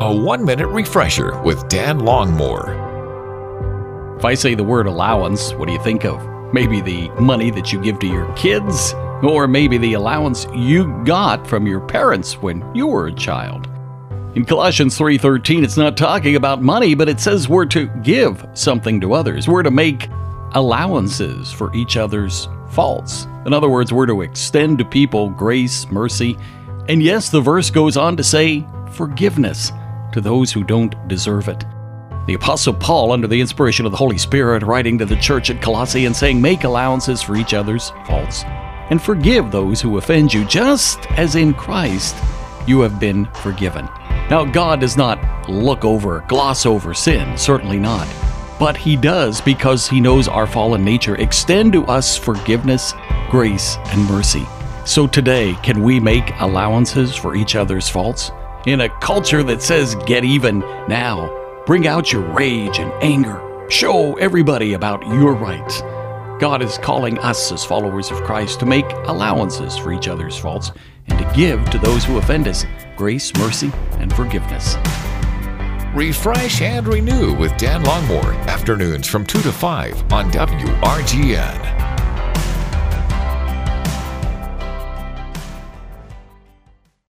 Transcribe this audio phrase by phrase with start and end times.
[0.00, 2.86] A one minute refresher with Dan Longmore.
[4.16, 6.24] If I say the word allowance, what do you think of?
[6.54, 11.44] Maybe the money that you give to your kids, or maybe the allowance you got
[11.48, 13.68] from your parents when you were a child.
[14.36, 19.00] In Colossians 3:13 it's not talking about money, but it says we're to give something
[19.00, 19.48] to others.
[19.48, 20.08] We're to make
[20.52, 23.26] allowances for each other's faults.
[23.46, 26.38] In other words, we're to extend to people grace, mercy,
[26.88, 29.72] and yes, the verse goes on to say forgiveness
[30.12, 31.64] to those who don't deserve it.
[32.26, 35.62] The Apostle Paul, under the inspiration of the Holy Spirit, writing to the church at
[35.62, 38.44] Colossae and saying, Make allowances for each other's faults
[38.90, 42.16] and forgive those who offend you, just as in Christ
[42.66, 43.86] you have been forgiven.
[44.30, 48.06] Now, God does not look over, gloss over sin, certainly not.
[48.58, 52.92] But He does, because He knows our fallen nature, extend to us forgiveness,
[53.30, 54.46] grace, and mercy.
[54.84, 58.32] So today, can we make allowances for each other's faults?
[58.68, 63.66] In a culture that says get even now, Bring out your rage and anger.
[63.68, 65.82] Show everybody about your rights.
[66.40, 70.72] God is calling us as followers of Christ to make allowances for each other's faults
[71.08, 72.64] and to give to those who offend us
[72.96, 74.76] grace, mercy, and forgiveness.
[75.94, 81.67] Refresh and renew with Dan Longmore, afternoons from 2 to 5 on WRGN.